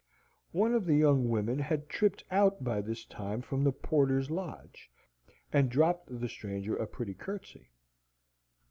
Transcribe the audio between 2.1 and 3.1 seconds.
out by this